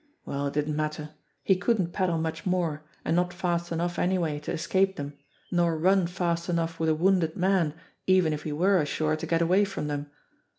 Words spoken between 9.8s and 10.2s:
them.